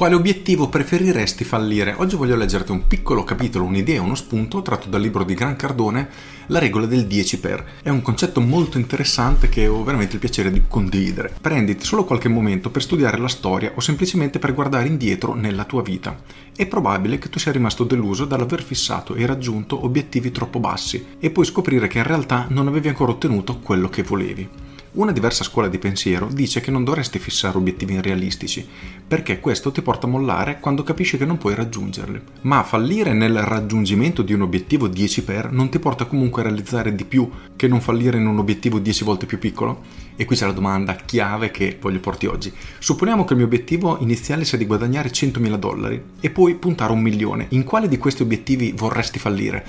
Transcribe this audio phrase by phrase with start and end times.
[0.00, 1.94] Quale obiettivo preferiresti fallire?
[1.98, 6.08] Oggi voglio leggerti un piccolo capitolo, un'idea, uno spunto tratto dal libro di Gran Cardone,
[6.46, 7.62] La regola del 10 per.
[7.82, 11.34] È un concetto molto interessante che ho veramente il piacere di condividere.
[11.38, 15.82] Prenditi solo qualche momento per studiare la storia o semplicemente per guardare indietro nella tua
[15.82, 16.18] vita.
[16.56, 21.28] È probabile che tu sia rimasto deluso dall'aver fissato e raggiunto obiettivi troppo bassi e
[21.28, 24.48] poi scoprire che in realtà non avevi ancora ottenuto quello che volevi.
[24.92, 28.66] Una diversa scuola di pensiero dice che non dovresti fissare obiettivi irrealistici,
[29.06, 32.20] perché questo ti porta a mollare quando capisci che non puoi raggiungerli.
[32.40, 36.92] Ma fallire nel raggiungimento di un obiettivo 10 per non ti porta comunque a realizzare
[36.92, 39.84] di più che non fallire in un obiettivo 10 volte più piccolo?
[40.16, 42.52] E qui c'è la domanda chiave che voglio porti oggi.
[42.80, 46.96] Supponiamo che il mio obiettivo iniziale sia di guadagnare 100.000 dollari e poi puntare a
[46.96, 47.46] un milione.
[47.50, 49.64] In quale di questi obiettivi vorresti fallire?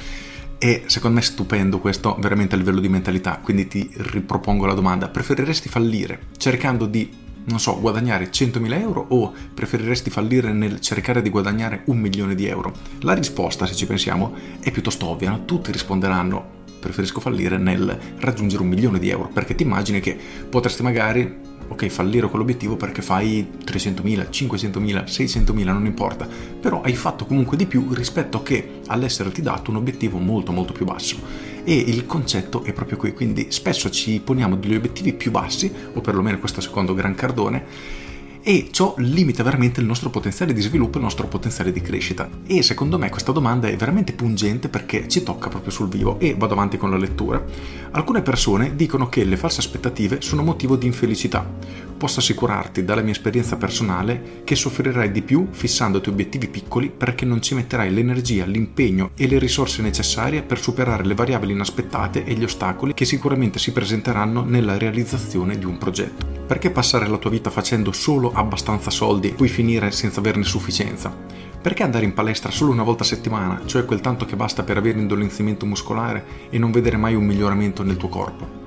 [0.64, 4.76] E secondo me è stupendo questo veramente a livello di mentalità, quindi ti ripropongo la
[4.76, 7.12] domanda, preferiresti fallire cercando di,
[7.46, 12.46] non so, guadagnare 100.000 euro o preferiresti fallire nel cercare di guadagnare un milione di
[12.46, 12.76] euro?
[13.00, 15.46] La risposta, se ci pensiamo, è piuttosto ovvia, no?
[15.46, 20.16] tutti risponderanno preferisco fallire nel raggiungere un milione di euro, perché ti immagini che
[20.48, 21.40] potresti magari
[21.72, 26.28] ok, fallire quell'obiettivo perché fai 300.000, 500.000, 600.000, non importa,
[26.60, 30.86] però hai fatto comunque di più rispetto che all'esserti dato un obiettivo molto molto più
[30.86, 31.18] basso.
[31.64, 36.02] E il concetto è proprio qui, quindi spesso ci poniamo degli obiettivi più bassi, o
[36.02, 38.10] perlomeno questo secondo Gran Cardone,
[38.44, 42.30] e ciò limita veramente il nostro potenziale di sviluppo, il nostro potenziale di crescita.
[42.46, 46.36] E secondo me questa domanda è veramente pungente perché ci tocca proprio sul vivo e
[46.38, 47.44] vado avanti con la lettura.
[47.92, 51.91] Alcune persone dicono che le false aspettative sono motivo di infelicità.
[52.02, 57.44] Posso assicurarti dalla mia esperienza personale che soffrirai di più fissandoti obiettivi piccoli perché non
[57.44, 62.44] ci metterai l'energia, l'impegno e le risorse necessarie per superare le variabili inaspettate e gli
[62.44, 66.26] ostacoli che sicuramente si presenteranno nella realizzazione di un progetto.
[66.48, 71.16] Perché passare la tua vita facendo solo abbastanza soldi e poi finire senza averne sufficienza?
[71.62, 74.78] Perché andare in palestra solo una volta a settimana, cioè quel tanto che basta per
[74.78, 78.61] avere indolenzimento muscolare e non vedere mai un miglioramento nel tuo corpo?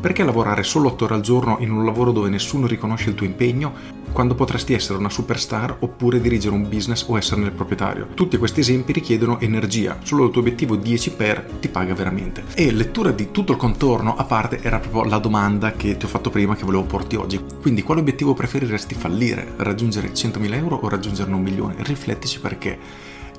[0.00, 3.26] Perché lavorare solo 8 ore al giorno in un lavoro dove nessuno riconosce il tuo
[3.26, 8.08] impegno quando potresti essere una superstar oppure dirigere un business o esserne il proprietario?
[8.14, 12.44] Tutti questi esempi richiedono energia, solo il tuo obiettivo 10 per ti paga veramente.
[12.54, 16.08] E lettura di tutto il contorno a parte era proprio la domanda che ti ho
[16.08, 17.38] fatto prima che volevo porti oggi.
[17.60, 19.52] Quindi quale obiettivo preferiresti fallire?
[19.56, 21.74] Raggiungere 100.000 euro o raggiungerne un milione?
[21.78, 22.78] Riflettici perché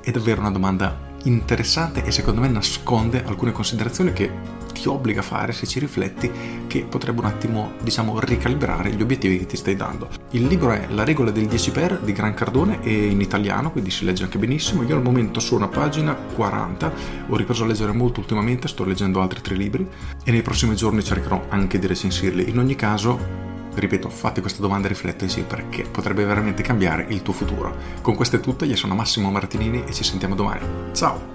[0.00, 5.22] è davvero una domanda interessante e secondo me nasconde alcune considerazioni che ti obbliga a
[5.22, 6.30] fare se ci rifletti
[6.66, 10.08] che potrebbe un attimo diciamo ricalibrare gli obiettivi che ti stai dando.
[10.30, 13.90] Il libro è La regola del 10 per di Gran Cardone è in italiano quindi
[13.90, 14.82] si legge anche benissimo.
[14.82, 16.92] Io al momento sono a pagina 40
[17.28, 19.86] ho ripreso a leggere molto ultimamente sto leggendo altri tre libri
[20.24, 22.48] e nei prossimi giorni cercherò anche di recensirli.
[22.48, 27.32] In ogni caso Ripeto, fatti questa domanda e rifletteci perché potrebbe veramente cambiare il tuo
[27.32, 27.74] futuro.
[28.02, 30.66] Con questo è tutto, io sono Massimo Martinini e ci sentiamo domani.
[30.92, 31.32] Ciao!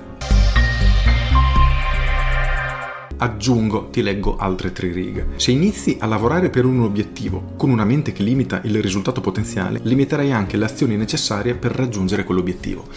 [3.18, 5.30] aggiungo, ti leggo altre tre righe.
[5.38, 9.80] Se inizi a lavorare per un obiettivo con una mente che limita il risultato potenziale,
[9.84, 12.88] limiterai anche le azioni necessarie per raggiungere quell'obiettivo.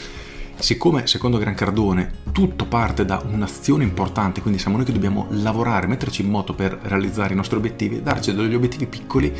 [0.60, 5.86] Siccome, secondo Gran Cardone, tutto parte da un'azione importante, quindi siamo noi che dobbiamo lavorare,
[5.86, 9.34] metterci in moto per realizzare i nostri obiettivi, darci degli obiettivi piccoli,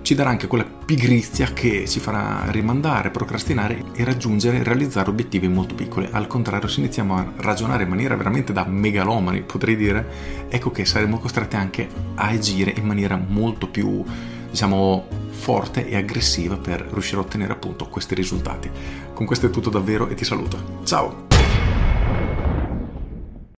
[0.00, 5.74] ci darà anche quella pigrizia che ci farà rimandare, procrastinare e raggiungere realizzare obiettivi molto
[5.74, 6.08] piccoli.
[6.10, 10.86] Al contrario, se iniziamo a ragionare in maniera veramente da megalomani, potrei dire, ecco che
[10.86, 14.02] saremo costretti anche a agire in maniera molto più,
[14.50, 18.70] diciamo, forte e aggressiva per riuscire a ottenere appunto questi risultati.
[19.12, 20.82] Con questo è tutto davvero e ti saluto.
[20.84, 21.33] Ciao!